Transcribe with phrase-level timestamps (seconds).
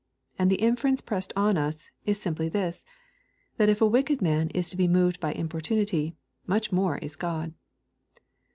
[0.39, 2.83] And the inference pressed on us, is simply this,
[3.57, 6.15] that if a wicked_maa is to be moved by im portunity,
[6.47, 7.53] much more is God.